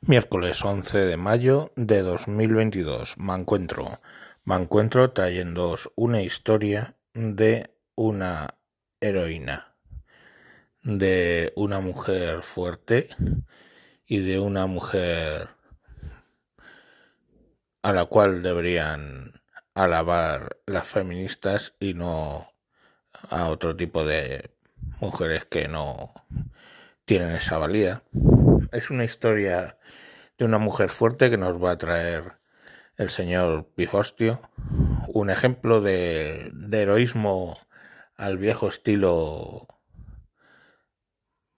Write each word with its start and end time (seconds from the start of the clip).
Miércoles 0.00 0.64
11 0.64 0.96
de 0.96 1.16
mayo 1.16 1.72
de 1.74 2.02
2022. 2.02 3.18
Me 3.18 3.34
encuentro, 3.34 4.00
me 4.44 4.54
encuentro 4.54 5.10
trayéndoos 5.10 5.90
una 5.96 6.22
historia 6.22 6.94
de 7.14 7.74
una 7.96 8.54
heroína, 9.00 9.74
de 10.82 11.52
una 11.56 11.80
mujer 11.80 12.42
fuerte 12.42 13.08
y 14.06 14.20
de 14.20 14.38
una 14.38 14.66
mujer 14.66 15.48
a 17.82 17.92
la 17.92 18.04
cual 18.04 18.40
deberían 18.40 19.32
alabar 19.74 20.58
las 20.64 20.86
feministas 20.86 21.74
y 21.80 21.94
no 21.94 22.52
a 23.28 23.48
otro 23.48 23.74
tipo 23.74 24.04
de 24.04 24.52
mujeres 25.00 25.44
que 25.44 25.66
no 25.66 26.14
tienen 27.08 27.34
esa 27.34 27.56
valía. 27.56 28.02
Es 28.70 28.90
una 28.90 29.02
historia 29.02 29.78
de 30.36 30.44
una 30.44 30.58
mujer 30.58 30.90
fuerte 30.90 31.30
que 31.30 31.38
nos 31.38 31.60
va 31.60 31.70
a 31.70 31.78
traer 31.78 32.38
el 32.98 33.08
señor 33.08 33.66
Pifostio, 33.74 34.42
un 35.08 35.30
ejemplo 35.30 35.80
de, 35.80 36.52
heroísmo 36.70 37.58
al 38.14 38.36
viejo 38.36 38.68
estilo, 38.68 39.66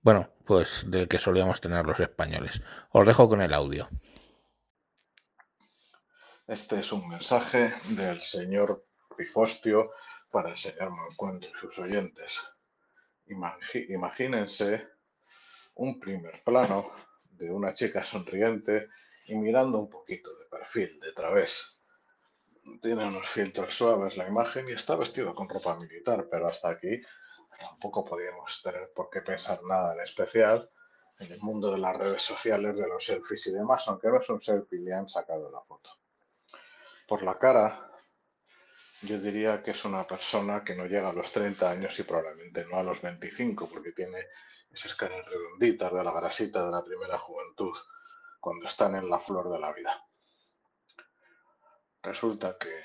bueno, 0.03 0.31
pues 0.47 0.85
del 0.87 1.09
que 1.09 1.19
solíamos 1.19 1.61
tener 1.61 1.85
los 1.85 1.99
españoles. 1.99 2.63
Os 2.93 3.05
dejo 3.05 3.29
con 3.29 3.43
el 3.43 3.53
audio. 3.53 3.89
Este 6.47 6.79
es 6.79 6.93
un 6.93 7.09
mensaje 7.09 7.73
del 7.89 8.23
señor 8.23 8.87
Pifostio 9.17 9.91
para 10.31 10.51
el 10.51 10.57
señor 10.57 10.91
Mancuento 10.93 11.49
y 11.49 11.61
sus 11.61 11.77
oyentes. 11.81 12.41
imagínense 13.27 15.00
un 15.75 15.99
primer 15.99 16.43
plano 16.43 16.93
de 17.25 17.51
una 17.51 17.75
chica 17.75 18.05
sonriente 18.05 18.89
y 19.27 19.35
mirando 19.35 19.79
un 19.79 19.89
poquito 19.89 20.35
de 20.39 20.47
perfil, 20.47 21.01
de 21.01 21.13
través. 21.13 21.81
Tiene 22.83 23.07
unos 23.07 23.29
filtros 23.29 23.75
suaves 23.75 24.17
la 24.17 24.29
imagen 24.29 24.69
y 24.69 24.73
está 24.73 24.97
vestido 24.97 25.35
con 25.35 25.49
ropa 25.49 25.77
militar, 25.77 26.27
pero 26.31 26.49
hasta 26.49 26.71
aquí 26.71 27.01
tampoco 27.59 28.05
podíamos 28.05 28.63
tener 28.63 28.91
por 28.95 29.11
qué 29.11 29.21
pensar 29.23 29.63
nada 29.65 29.95
en 29.95 30.01
especial 30.01 30.71
en 31.21 31.31
el 31.31 31.41
mundo 31.41 31.71
de 31.71 31.79
las 31.79 31.97
redes 31.97 32.23
sociales, 32.23 32.75
de 32.75 32.89
los 32.89 33.05
selfies 33.05 33.47
y 33.47 33.53
demás, 33.53 33.87
aunque 33.87 34.09
no 34.09 34.21
es 34.21 34.29
un 34.31 34.41
selfie, 34.41 34.81
le 34.81 34.95
han 34.95 35.09
sacado 35.09 35.51
la 35.51 35.61
foto. 35.61 35.91
Por 37.07 37.23
la 37.23 37.39
cara, 37.39 37.91
yo 39.03 39.21
diría 39.21 39.63
que 39.63 39.73
es 39.73 39.85
una 39.85 40.07
persona 40.07 40.65
que 40.65 40.75
no 40.75 40.87
llega 40.87 41.11
a 41.11 41.13
los 41.13 41.31
30 41.31 41.71
años 41.71 41.99
y 41.99 42.05
probablemente 42.05 42.65
no 42.65 42.79
a 42.79 42.83
los 42.83 43.03
25, 43.03 43.69
porque 43.69 43.93
tiene 43.93 44.19
esas 44.73 44.95
caras 44.95 45.27
redonditas 45.27 45.93
de 45.93 46.05
la 46.05 46.13
grasita 46.13 46.65
de 46.65 46.71
la 46.71 46.85
primera 46.85 47.19
juventud, 47.19 47.77
cuando 48.41 48.67
están 48.67 48.95
en 48.95 49.11
la 49.11 49.19
flor 49.19 49.51
de 49.51 49.59
la 49.59 49.73
vida. 49.73 50.05
Resulta 52.03 52.57
que 52.59 52.83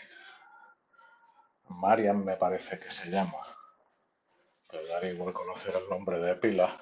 Marian 1.69 2.23
me 2.23 2.35
parece 2.35 2.79
que 2.79 2.91
se 2.91 3.09
llama, 3.09 3.39
pero 4.67 4.85
daría 4.87 5.13
igual 5.13 5.33
conocer 5.33 5.75
el 5.75 5.89
nombre 5.89 6.19
de 6.19 6.35
pila, 6.35 6.77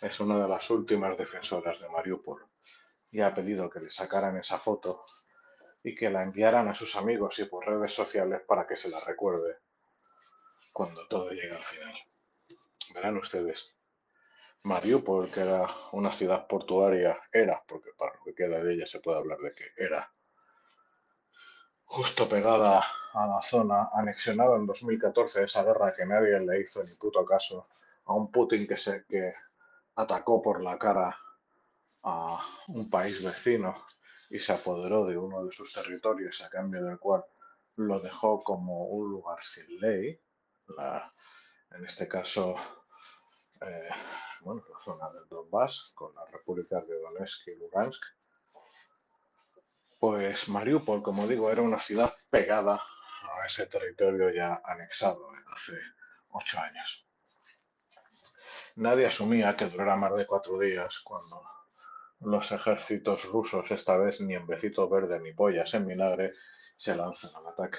es 0.00 0.20
una 0.20 0.38
de 0.38 0.48
las 0.48 0.68
últimas 0.70 1.16
defensoras 1.16 1.80
de 1.80 1.88
Mariupol 1.88 2.44
y 3.10 3.20
ha 3.20 3.34
pedido 3.34 3.70
que 3.70 3.80
le 3.80 3.90
sacaran 3.90 4.36
esa 4.36 4.58
foto 4.58 5.04
y 5.82 5.94
que 5.94 6.10
la 6.10 6.22
enviaran 6.22 6.68
a 6.68 6.74
sus 6.74 6.96
amigos 6.96 7.38
y 7.38 7.44
por 7.44 7.66
redes 7.66 7.94
sociales 7.94 8.42
para 8.46 8.66
que 8.66 8.76
se 8.76 8.90
la 8.90 9.00
recuerde 9.00 9.58
cuando 10.72 11.06
todo 11.08 11.30
llegue 11.30 11.56
al 11.56 11.64
final. 11.64 11.94
Verán 12.94 13.16
ustedes, 13.16 13.68
Mariupol, 14.64 15.30
que 15.30 15.40
era 15.40 15.66
una 15.92 16.12
ciudad 16.12 16.46
portuaria, 16.46 17.18
era, 17.32 17.62
porque 17.66 17.90
para 17.96 18.14
lo 18.16 18.24
que 18.24 18.34
queda 18.34 18.62
de 18.62 18.74
ella 18.74 18.86
se 18.86 19.00
puede 19.00 19.18
hablar 19.18 19.38
de 19.38 19.52
que 19.52 19.64
era, 19.76 20.12
justo 21.84 22.28
pegada 22.28 22.84
a 23.14 23.26
la 23.26 23.42
zona, 23.42 23.90
anexionada 23.92 24.56
en 24.56 24.66
2014, 24.66 25.44
esa 25.44 25.64
guerra 25.64 25.94
que 25.96 26.04
nadie 26.04 26.38
le 26.40 26.60
hizo 26.60 26.82
ni 26.84 26.94
puto 26.94 27.24
caso, 27.24 27.68
a 28.04 28.14
un 28.14 28.30
Putin 28.30 28.66
que, 28.66 28.76
se, 28.76 29.04
que 29.06 29.34
atacó 29.94 30.42
por 30.42 30.62
la 30.62 30.78
cara 30.78 31.18
a 32.02 32.40
un 32.68 32.88
país 32.90 33.22
vecino 33.22 33.74
y 34.30 34.38
se 34.38 34.52
apoderó 34.52 35.06
de 35.06 35.16
uno 35.16 35.44
de 35.44 35.52
sus 35.52 35.72
territorios 35.72 36.42
a 36.42 36.50
cambio 36.50 36.84
del 36.84 36.98
cual 36.98 37.24
lo 37.76 38.00
dejó 38.00 38.42
como 38.42 38.86
un 38.88 39.10
lugar 39.10 39.38
sin 39.42 39.80
ley, 39.80 40.20
en 41.70 41.84
este 41.84 42.08
caso 42.08 42.56
eh, 43.60 43.88
bueno, 44.40 44.62
la 44.72 44.80
zona 44.80 45.10
del 45.10 45.28
Donbass, 45.28 45.90
con 45.94 46.14
las 46.14 46.30
repúblicas 46.30 46.86
de 46.86 47.00
Donetsk 47.00 47.48
y 47.48 47.56
Lugansk, 47.56 48.02
pues 49.98 50.48
Mariupol, 50.48 51.02
como 51.02 51.26
digo, 51.26 51.50
era 51.50 51.62
una 51.62 51.80
ciudad 51.80 52.14
pegada 52.30 52.74
a 52.74 53.46
ese 53.46 53.66
territorio 53.66 54.30
ya 54.30 54.60
anexado 54.64 55.28
hace 55.52 55.72
ocho 56.30 56.60
años. 56.60 57.04
Nadie 58.76 59.06
asumía 59.06 59.56
que 59.56 59.68
durara 59.68 59.96
más 59.96 60.14
de 60.14 60.26
cuatro 60.26 60.58
días 60.58 61.00
cuando 61.00 61.42
los 62.20 62.52
ejércitos 62.52 63.24
rusos, 63.24 63.70
esta 63.72 63.96
vez 63.96 64.20
ni 64.20 64.34
en 64.34 64.46
becito 64.46 64.88
verde 64.88 65.18
ni 65.18 65.32
pollas 65.32 65.74
en 65.74 65.86
vinagre, 65.86 66.34
se 66.76 66.94
lanzan 66.94 67.34
al 67.34 67.48
ataque. 67.48 67.78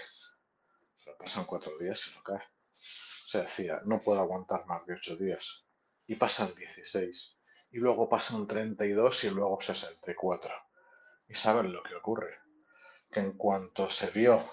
Pasan 1.17 1.45
cuatro 1.45 1.77
días 1.77 2.01
y 2.07 2.15
lo 2.15 2.23
cae. 2.23 2.43
Se 2.75 3.41
decía, 3.41 3.81
no 3.85 4.01
puedo 4.01 4.19
aguantar 4.19 4.65
más 4.65 4.85
de 4.85 4.93
ocho 4.93 5.15
días 5.15 5.63
y 6.09 6.15
pasan 6.15 6.55
16, 6.55 7.37
y 7.69 7.77
luego 7.77 8.09
pasan 8.09 8.47
32 8.47 9.25
y 9.25 9.29
luego 9.29 9.61
64. 9.61 10.51
¿Y 11.27 11.35
saben 11.35 11.71
lo 11.71 11.83
que 11.83 11.93
ocurre? 11.93 12.39
Que 13.11 13.19
en 13.19 13.33
cuanto 13.33 13.91
se 13.91 14.09
vio 14.09 14.43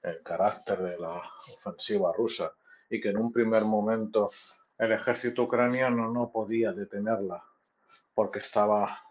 el 0.00 0.22
carácter 0.22 0.80
de 0.80 0.96
la 0.96 1.20
ofensiva 1.56 2.12
rusa 2.12 2.52
y 2.88 3.00
que 3.00 3.08
en 3.08 3.16
un 3.16 3.32
primer 3.32 3.64
momento 3.64 4.30
el 4.78 4.92
ejército 4.92 5.42
ucraniano 5.42 6.12
no 6.12 6.30
podía 6.30 6.70
detenerla 6.70 7.42
porque 8.14 8.38
estaba 8.38 9.02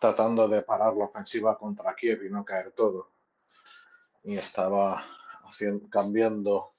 tratando 0.00 0.48
de 0.48 0.62
parar 0.62 0.94
la 0.94 1.04
ofensiva 1.04 1.58
contra 1.58 1.94
Kiev 1.94 2.24
y 2.24 2.30
no 2.30 2.46
caer 2.46 2.72
todo, 2.72 3.10
y 4.24 4.38
estaba 4.38 5.04
haciendo, 5.44 5.90
cambiando 5.90 6.72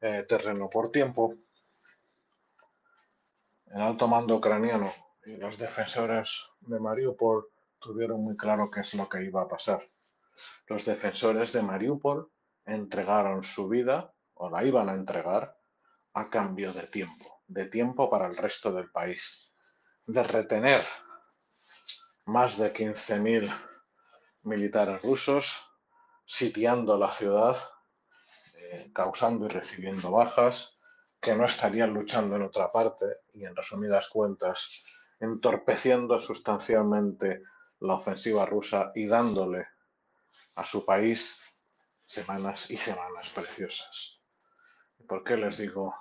eh, 0.00 0.24
terreno 0.28 0.70
por 0.70 0.92
tiempo, 0.92 1.34
el 3.66 3.80
alto 3.80 4.08
mando 4.08 4.36
ucraniano 4.36 4.92
y 5.24 5.36
los 5.36 5.58
defensores 5.58 6.48
de 6.60 6.78
Mariupol 6.78 7.48
tuvieron 7.78 8.22
muy 8.22 8.36
claro 8.36 8.70
qué 8.70 8.80
es 8.80 8.94
lo 8.94 9.08
que 9.08 9.24
iba 9.24 9.42
a 9.42 9.48
pasar. 9.48 9.86
Los 10.66 10.84
defensores 10.84 11.52
de 11.52 11.62
Mariupol 11.62 12.30
entregaron 12.64 13.42
su 13.42 13.68
vida, 13.68 14.12
o 14.34 14.50
la 14.50 14.64
iban 14.64 14.88
a 14.88 14.94
entregar, 14.94 15.56
a 16.14 16.30
cambio 16.30 16.72
de 16.72 16.86
tiempo, 16.86 17.42
de 17.46 17.68
tiempo 17.68 18.10
para 18.10 18.26
el 18.26 18.36
resto 18.36 18.72
del 18.72 18.90
país, 18.90 19.52
de 20.06 20.22
retener 20.22 20.84
más 22.26 22.58
de 22.58 22.72
15.000 22.72 23.54
militares 24.42 25.02
rusos 25.02 25.62
sitiando 26.24 26.98
la 26.98 27.12
ciudad, 27.12 27.56
eh, 28.54 28.90
causando 28.94 29.46
y 29.46 29.48
recibiendo 29.48 30.10
bajas, 30.10 30.75
que 31.26 31.34
no 31.34 31.44
estarían 31.44 31.92
luchando 31.92 32.36
en 32.36 32.42
otra 32.42 32.70
parte 32.70 33.04
y, 33.34 33.44
en 33.44 33.56
resumidas 33.56 34.06
cuentas, 34.06 34.84
entorpeciendo 35.18 36.20
sustancialmente 36.20 37.42
la 37.80 37.94
ofensiva 37.94 38.46
rusa 38.46 38.92
y 38.94 39.08
dándole 39.08 39.66
a 40.54 40.64
su 40.64 40.84
país 40.84 41.36
semanas 42.06 42.70
y 42.70 42.76
semanas 42.76 43.28
preciosas. 43.34 44.20
¿Por 45.08 45.24
qué 45.24 45.36
les 45.36 45.58
digo 45.58 45.92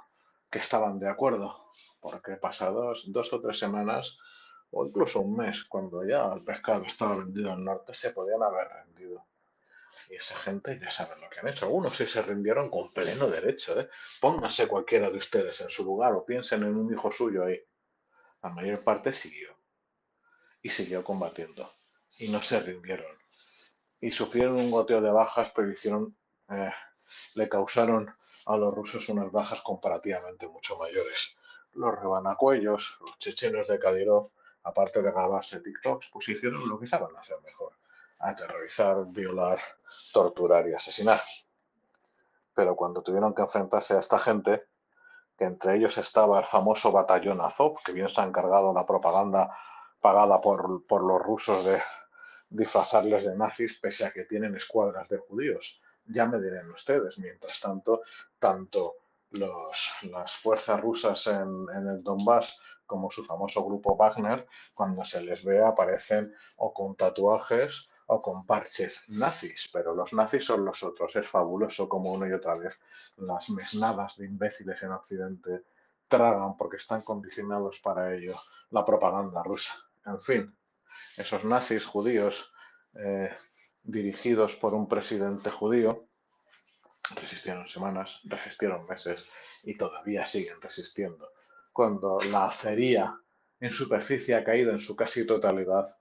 que 0.51 0.59
estaban 0.59 0.99
de 0.99 1.09
acuerdo? 1.09 1.71
Porque 1.99 2.35
pasados 2.35 3.05
dos 3.07 3.33
o 3.33 3.41
tres 3.41 3.57
semanas 3.57 4.19
o 4.69 4.85
incluso 4.85 5.21
un 5.21 5.37
mes, 5.37 5.63
cuando 5.63 6.05
ya 6.05 6.31
el 6.33 6.45
pescado 6.45 6.83
estaba 6.83 7.15
vendido 7.15 7.51
al 7.51 7.63
norte, 7.63 7.95
se 7.95 8.11
podían 8.11 8.43
haber 8.43 8.67
rendido. 8.67 9.25
Y 10.09 10.15
esa 10.15 10.35
gente 10.37 10.79
ya 10.79 10.91
saben 10.91 11.19
lo 11.19 11.29
que 11.29 11.39
han 11.39 11.47
hecho. 11.47 11.65
Algunos 11.65 11.97
sí 11.97 12.05
se 12.05 12.21
rindieron 12.21 12.69
con 12.69 12.93
pleno 12.93 13.27
derecho. 13.27 13.79
¿eh? 13.79 13.89
Pónganse 14.21 14.67
cualquiera 14.67 15.09
de 15.09 15.17
ustedes 15.17 15.59
en 15.61 15.69
su 15.69 15.83
lugar 15.83 16.13
o 16.13 16.25
piensen 16.25 16.63
en 16.63 16.75
un 16.75 16.93
hijo 16.93 17.11
suyo 17.11 17.45
ahí. 17.45 17.59
La 18.43 18.49
mayor 18.49 18.83
parte 18.83 19.13
siguió. 19.13 19.57
Y 20.61 20.69
siguió 20.69 21.03
combatiendo. 21.03 21.71
Y 22.17 22.29
no 22.29 22.41
se 22.41 22.59
rindieron. 22.59 23.17
Y 23.99 24.11
sufrieron 24.11 24.55
un 24.55 24.71
goteo 24.71 25.01
de 25.01 25.11
bajas, 25.11 25.51
pero 25.55 25.71
hicieron, 25.71 26.15
eh, 26.49 26.71
le 27.33 27.49
causaron 27.49 28.13
a 28.45 28.57
los 28.57 28.73
rusos 28.73 29.09
unas 29.09 29.31
bajas 29.31 29.61
comparativamente 29.61 30.47
mucho 30.47 30.77
mayores. 30.77 31.35
Los 31.73 31.99
rebanacuellos, 31.99 32.97
los 33.01 33.17
chechenos 33.17 33.67
de 33.67 33.79
Kadyrov, 33.79 34.31
aparte 34.63 35.01
de 35.01 35.11
grabarse 35.11 35.59
TikToks, 35.59 36.09
pues 36.11 36.29
hicieron 36.29 36.67
lo 36.69 36.79
que 36.79 36.87
saben 36.87 37.15
hacer 37.17 37.37
mejor 37.43 37.73
aterrorizar, 38.29 39.05
violar, 39.07 39.59
torturar 40.11 40.67
y 40.67 40.73
asesinar. 40.73 41.21
Pero 42.53 42.75
cuando 42.75 43.01
tuvieron 43.01 43.33
que 43.33 43.41
enfrentarse 43.41 43.95
a 43.95 43.99
esta 43.99 44.19
gente, 44.19 44.65
que 45.37 45.45
entre 45.45 45.75
ellos 45.75 45.97
estaba 45.97 46.39
el 46.39 46.45
famoso 46.45 46.91
batallón 46.91 47.41
Azov, 47.41 47.83
que 47.83 47.91
bien 47.91 48.09
se 48.09 48.21
ha 48.21 48.25
encargado 48.25 48.73
la 48.73 48.85
propaganda 48.85 49.55
pagada 49.99 50.39
por, 50.39 50.85
por 50.87 51.03
los 51.03 51.21
rusos 51.21 51.65
de 51.65 51.81
disfrazarles 52.49 53.25
de 53.25 53.35
nazis 53.35 53.77
pese 53.81 54.05
a 54.05 54.11
que 54.11 54.23
tienen 54.23 54.55
escuadras 54.55 55.09
de 55.09 55.17
judíos. 55.17 55.81
Ya 56.05 56.25
me 56.25 56.39
dirán 56.39 56.71
ustedes. 56.71 57.17
Mientras 57.17 57.59
tanto, 57.59 58.03
tanto 58.39 58.95
las 59.31 60.35
fuerzas 60.37 60.79
rusas 60.79 61.27
en, 61.27 61.65
en 61.75 61.87
el 61.87 62.03
Donbass 62.03 62.61
como 62.85 63.09
su 63.11 63.25
famoso 63.25 63.65
grupo 63.65 63.97
Wagner, 63.97 64.47
cuando 64.73 65.03
se 65.03 65.21
les 65.21 65.43
ve 65.43 65.61
aparecen 65.61 66.33
o 66.57 66.71
con 66.73 66.95
tatuajes 66.95 67.89
o 68.07 68.21
con 68.21 68.45
parches 68.45 69.05
nazis, 69.09 69.69
pero 69.73 69.95
los 69.95 70.13
nazis 70.13 70.45
son 70.45 70.65
los 70.65 70.83
otros. 70.83 71.15
Es 71.15 71.27
fabuloso 71.27 71.89
como 71.89 72.11
una 72.11 72.27
y 72.27 72.33
otra 72.33 72.55
vez 72.55 72.79
las 73.17 73.49
mesnadas 73.49 74.17
de 74.17 74.25
imbéciles 74.25 74.81
en 74.83 74.91
Occidente 74.91 75.63
tragan 76.07 76.55
porque 76.55 76.77
están 76.77 77.01
condicionados 77.01 77.79
para 77.79 78.13
ello 78.13 78.35
la 78.71 78.85
propaganda 78.85 79.41
rusa. 79.43 79.73
En 80.05 80.21
fin, 80.21 80.55
esos 81.17 81.43
nazis 81.43 81.85
judíos 81.85 82.51
eh, 82.93 83.35
dirigidos 83.83 84.55
por 84.55 84.73
un 84.73 84.87
presidente 84.87 85.49
judío 85.49 86.07
resistieron 87.15 87.67
semanas, 87.67 88.19
resistieron 88.23 88.85
meses 88.85 89.25
y 89.63 89.77
todavía 89.77 90.25
siguen 90.25 90.61
resistiendo. 90.61 91.31
Cuando 91.71 92.19
la 92.21 92.47
acería 92.47 93.19
en 93.59 93.71
superficie 93.71 94.35
ha 94.35 94.43
caído 94.43 94.71
en 94.71 94.81
su 94.81 94.95
casi 94.95 95.25
totalidad 95.25 95.95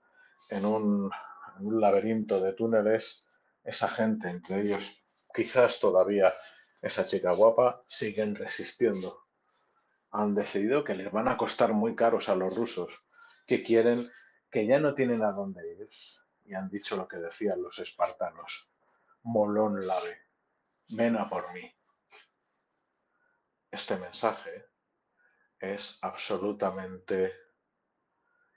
en 0.49 0.65
un, 0.65 1.11
en 1.59 1.67
un 1.67 1.81
laberinto 1.81 2.39
de 2.41 2.53
túneles, 2.53 3.25
esa 3.63 3.89
gente, 3.89 4.29
entre 4.29 4.61
ellos 4.61 5.01
quizás 5.33 5.79
todavía 5.79 6.33
esa 6.81 7.05
chica 7.05 7.31
guapa, 7.31 7.83
siguen 7.87 8.35
resistiendo. 8.35 9.25
Han 10.11 10.35
decidido 10.35 10.83
que 10.83 10.95
les 10.95 11.11
van 11.11 11.27
a 11.27 11.37
costar 11.37 11.73
muy 11.73 11.95
caros 11.95 12.29
a 12.29 12.35
los 12.35 12.55
rusos, 12.55 13.03
que 13.45 13.63
quieren, 13.63 14.09
que 14.49 14.65
ya 14.65 14.79
no 14.79 14.93
tienen 14.93 15.23
a 15.23 15.31
dónde 15.31 15.69
ir, 15.73 15.89
y 16.45 16.53
han 16.53 16.69
dicho 16.69 16.95
lo 16.95 17.07
que 17.07 17.17
decían 17.17 17.61
los 17.61 17.79
espartanos. 17.79 18.69
Molón 19.23 19.85
lave, 19.85 20.19
ven 20.89 21.17
por 21.27 21.51
mí. 21.53 21.69
Este 23.71 23.97
mensaje 23.97 24.67
es 25.59 25.97
absolutamente 26.01 27.33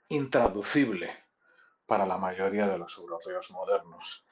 intraducible 0.09 1.28
para 1.89 2.05
la 2.05 2.19
mayoría 2.19 2.67
de 2.67 2.77
los 2.77 2.95
europeos 2.99 3.49
modernos. 3.49 4.23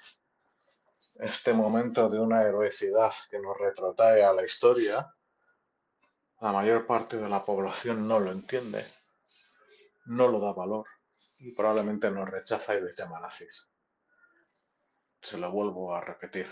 Este 1.15 1.53
momento 1.53 2.07
de 2.07 2.19
una 2.19 2.43
heroicidad 2.43 3.11
que 3.31 3.39
nos 3.39 3.57
retrotrae 3.57 4.23
a 4.23 4.31
la 4.31 4.45
historia, 4.45 5.11
la 6.39 6.51
mayor 6.51 6.85
parte 6.85 7.17
de 7.17 7.27
la 7.27 7.43
población 7.43 8.07
no 8.07 8.19
lo 8.19 8.31
entiende, 8.31 8.85
no 10.05 10.27
lo 10.27 10.39
da 10.39 10.53
valor 10.53 10.85
y 11.39 11.51
probablemente 11.51 12.11
nos 12.11 12.29
rechaza 12.29 12.75
y 12.75 12.81
les 12.81 12.95
llama 12.95 13.19
nazis. 13.19 13.67
Se 15.23 15.39
lo 15.39 15.51
vuelvo 15.51 15.95
a 15.95 16.01
repetir. 16.01 16.47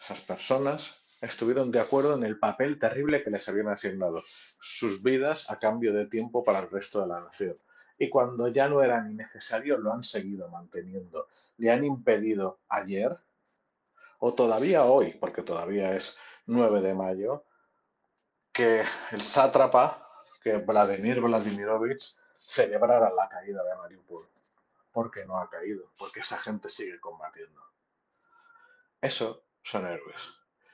Esas 0.00 0.20
personas 0.20 0.96
estuvieron 1.20 1.70
de 1.70 1.80
acuerdo 1.80 2.14
en 2.14 2.24
el 2.24 2.38
papel 2.38 2.78
terrible 2.78 3.22
que 3.22 3.30
les 3.30 3.46
habían 3.50 3.68
asignado, 3.68 4.22
sus 4.60 5.02
vidas 5.02 5.50
a 5.50 5.58
cambio 5.58 5.92
de 5.92 6.06
tiempo 6.06 6.42
para 6.42 6.60
el 6.60 6.70
resto 6.70 7.02
de 7.02 7.08
la 7.08 7.20
nación. 7.20 7.58
Y 7.98 8.10
cuando 8.10 8.48
ya 8.48 8.68
no 8.68 8.82
era 8.82 9.02
ni 9.02 9.14
necesario, 9.14 9.78
lo 9.78 9.92
han 9.92 10.04
seguido 10.04 10.48
manteniendo. 10.48 11.28
Le 11.58 11.70
han 11.70 11.84
impedido 11.84 12.60
ayer, 12.68 13.16
o 14.18 14.34
todavía 14.34 14.84
hoy, 14.84 15.12
porque 15.12 15.42
todavía 15.42 15.96
es 15.96 16.16
9 16.46 16.80
de 16.80 16.94
mayo, 16.94 17.44
que 18.52 18.84
el 19.12 19.22
sátrapa, 19.22 20.06
que 20.42 20.58
Vladimir 20.58 21.20
Vladimirovich, 21.20 22.16
celebrara 22.38 23.10
la 23.10 23.28
caída 23.28 23.62
de 23.64 23.76
Mariupol. 23.76 24.28
Porque 24.92 25.24
no 25.26 25.38
ha 25.38 25.50
caído, 25.50 25.90
porque 25.98 26.20
esa 26.20 26.38
gente 26.38 26.68
sigue 26.68 26.98
combatiendo. 27.00 27.62
Eso 29.00 29.44
son 29.62 29.86
héroes. 29.86 30.22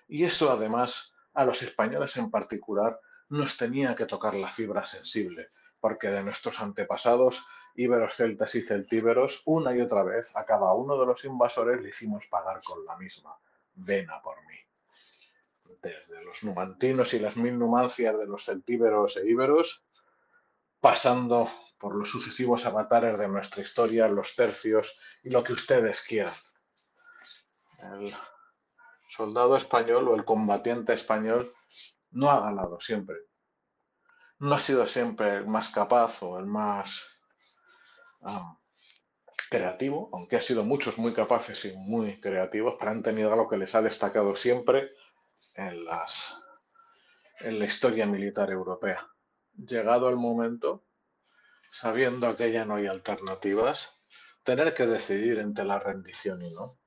Y 0.08 0.24
eso 0.24 0.50
además 0.50 1.12
a 1.34 1.44
los 1.44 1.62
españoles 1.62 2.16
en 2.16 2.30
particular 2.30 3.00
nos 3.30 3.56
tenía 3.56 3.94
que 3.94 4.06
tocar 4.06 4.34
la 4.34 4.48
fibra 4.48 4.84
sensible, 4.84 5.48
porque 5.82 6.10
de 6.10 6.22
nuestros 6.22 6.60
antepasados 6.60 7.44
íberos, 7.74 8.14
celtas 8.14 8.54
y 8.54 8.62
celtíberos, 8.62 9.42
una 9.46 9.74
y 9.74 9.80
otra 9.80 10.04
vez 10.04 10.34
a 10.36 10.46
cada 10.46 10.72
uno 10.74 10.96
de 10.96 11.06
los 11.06 11.24
invasores 11.24 11.82
le 11.82 11.88
hicimos 11.88 12.28
pagar 12.28 12.62
con 12.62 12.86
la 12.86 12.96
misma. 12.96 13.36
Ven 13.74 14.08
a 14.08 14.22
por 14.22 14.36
mí. 14.46 14.54
Desde 15.82 16.24
los 16.24 16.44
numantinos 16.44 17.12
y 17.14 17.18
las 17.18 17.36
mil 17.36 17.58
numancias 17.58 18.16
de 18.16 18.26
los 18.26 18.44
celtíberos 18.44 19.16
e 19.16 19.28
íberos, 19.28 19.82
pasando 20.80 21.50
por 21.78 21.96
los 21.96 22.08
sucesivos 22.08 22.64
avatares 22.64 23.18
de 23.18 23.26
nuestra 23.26 23.62
historia, 23.62 24.06
los 24.06 24.36
tercios 24.36 24.96
y 25.24 25.30
lo 25.30 25.42
que 25.42 25.54
ustedes 25.54 26.02
quieran. 26.02 26.34
El 27.80 28.14
soldado 29.08 29.56
español 29.56 30.06
o 30.06 30.14
el 30.14 30.24
combatiente 30.24 30.92
español 30.92 31.52
no 32.12 32.30
ha 32.30 32.40
ganado 32.40 32.80
siempre. 32.80 33.16
No 34.42 34.56
ha 34.56 34.60
sido 34.60 34.88
siempre 34.88 35.36
el 35.36 35.46
más 35.46 35.68
capaz 35.68 36.20
o 36.24 36.36
el 36.36 36.46
más 36.46 37.00
creativo, 39.48 40.10
aunque 40.12 40.34
ha 40.34 40.42
sido 40.42 40.64
muchos 40.64 40.98
muy 40.98 41.14
capaces 41.14 41.64
y 41.64 41.76
muy 41.76 42.20
creativos, 42.20 42.74
pero 42.76 42.90
han 42.90 43.04
tenido 43.04 43.32
algo 43.32 43.48
que 43.48 43.56
les 43.56 43.72
ha 43.76 43.82
destacado 43.82 44.34
siempre 44.34 44.90
en, 45.54 45.86
en 47.38 47.58
la 47.60 47.64
historia 47.64 48.04
militar 48.04 48.50
europea. 48.50 49.08
Llegado 49.54 50.08
el 50.08 50.16
momento, 50.16 50.88
sabiendo 51.70 52.36
que 52.36 52.50
ya 52.50 52.64
no 52.64 52.74
hay 52.74 52.88
alternativas, 52.88 53.94
tener 54.42 54.74
que 54.74 54.86
decidir 54.86 55.38
entre 55.38 55.64
la 55.64 55.78
rendición 55.78 56.42
y 56.42 56.50
no. 56.50 56.80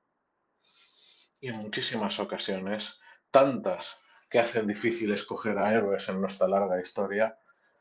Y 1.40 1.48
en 1.48 1.56
muchísimas 1.56 2.20
ocasiones, 2.20 3.00
tantas 3.30 3.98
que 4.28 4.40
hacen 4.40 4.66
difícil 4.66 5.10
escoger 5.14 5.56
a 5.56 5.72
héroes 5.72 6.06
en 6.10 6.20
nuestra 6.20 6.48
larga 6.48 6.78
historia, 6.82 7.38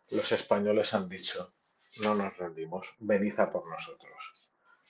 los 0.09 0.31
españoles 0.31 0.93
han 0.93 1.09
dicho, 1.09 1.55
no 1.97 2.13
nos 2.13 2.37
rendimos, 2.37 2.93
venid 2.99 3.35
por 3.51 3.67
nosotros. 3.69 4.13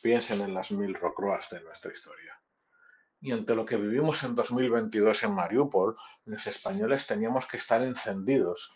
Piensen 0.01 0.41
en 0.41 0.53
las 0.53 0.71
mil 0.71 0.93
rocroas 0.93 1.49
de 1.49 1.61
nuestra 1.61 1.91
historia. 1.91 2.39
Y 3.21 3.31
ante 3.31 3.55
lo 3.55 3.65
que 3.65 3.77
vivimos 3.77 4.23
en 4.23 4.35
2022 4.35 5.23
en 5.23 5.33
Mariupol, 5.33 5.97
los 6.25 6.45
españoles 6.47 7.07
teníamos 7.07 7.47
que 7.47 7.57
estar 7.57 7.81
encendidos, 7.81 8.71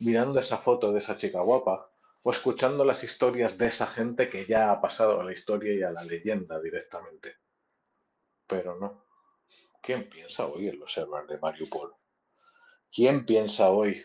mirando 0.00 0.40
esa 0.40 0.58
foto 0.58 0.92
de 0.92 0.98
esa 0.98 1.16
chica 1.16 1.40
guapa, 1.40 1.88
o 2.22 2.32
escuchando 2.32 2.84
las 2.84 3.04
historias 3.04 3.56
de 3.56 3.68
esa 3.68 3.86
gente 3.86 4.28
que 4.28 4.44
ya 4.44 4.72
ha 4.72 4.80
pasado 4.80 5.20
a 5.20 5.24
la 5.24 5.32
historia 5.32 5.72
y 5.72 5.82
a 5.82 5.92
la 5.92 6.02
leyenda 6.02 6.60
directamente. 6.60 7.36
Pero 8.46 8.76
no. 8.78 9.06
¿Quién 9.80 10.10
piensa 10.10 10.46
hoy 10.46 10.68
en 10.68 10.80
los 10.80 10.96
héroes 10.98 11.28
de 11.28 11.38
Mariupol? 11.38 11.94
¿Quién 12.92 13.24
piensa 13.24 13.70
hoy 13.70 14.04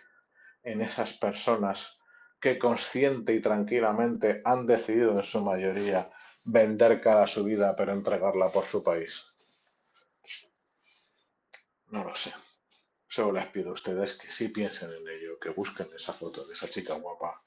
en 0.63 0.81
esas 0.81 1.13
personas 1.13 1.99
que 2.39 2.57
consciente 2.57 3.33
y 3.33 3.41
tranquilamente 3.41 4.41
han 4.43 4.65
decidido 4.65 5.17
en 5.17 5.23
su 5.23 5.41
mayoría 5.41 6.11
vender 6.43 7.01
cara 7.01 7.23
a 7.23 7.27
su 7.27 7.43
vida 7.43 7.75
pero 7.75 7.93
entregarla 7.93 8.51
por 8.51 8.65
su 8.65 8.83
país? 8.83 9.25
No 11.87 12.03
lo 12.03 12.15
sé. 12.15 12.33
Solo 13.07 13.33
les 13.33 13.47
pido 13.47 13.71
a 13.71 13.73
ustedes 13.73 14.17
que 14.17 14.31
sí 14.31 14.47
piensen 14.47 14.89
en 14.89 15.07
ello, 15.07 15.37
que 15.39 15.49
busquen 15.49 15.87
esa 15.93 16.13
foto 16.13 16.45
de 16.45 16.53
esa 16.53 16.69
chica 16.69 16.93
guapa 16.93 17.41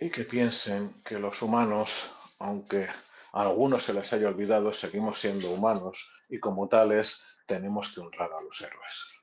y 0.00 0.10
que 0.10 0.24
piensen 0.24 1.02
que 1.02 1.18
los 1.18 1.42
humanos, 1.42 2.12
aunque 2.38 2.86
a 3.32 3.40
algunos 3.42 3.84
se 3.84 3.92
les 3.92 4.12
haya 4.12 4.28
olvidado, 4.28 4.72
seguimos 4.72 5.20
siendo 5.20 5.50
humanos 5.50 6.10
y 6.28 6.38
como 6.38 6.68
tales 6.68 7.24
tenemos 7.46 7.92
que 7.92 8.00
honrar 8.00 8.32
a 8.32 8.40
los 8.40 8.60
héroes. 8.60 9.17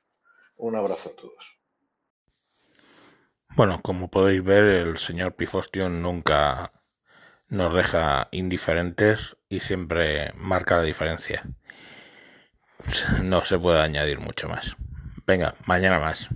Un 0.56 0.76
abrazo 0.76 1.10
a 1.10 1.16
todos. 1.16 1.56
Bueno, 3.56 3.80
como 3.82 4.10
podéis 4.10 4.42
ver, 4.42 4.64
el 4.64 4.98
señor 4.98 5.34
Pifostion 5.34 6.02
nunca 6.02 6.72
nos 7.48 7.74
deja 7.74 8.28
indiferentes 8.32 9.36
y 9.48 9.60
siempre 9.60 10.32
marca 10.36 10.76
la 10.76 10.82
diferencia. 10.82 11.44
No 13.22 13.44
se 13.44 13.58
puede 13.58 13.80
añadir 13.80 14.20
mucho 14.20 14.48
más. 14.48 14.76
Venga, 15.26 15.54
mañana 15.66 15.98
más. 15.98 16.28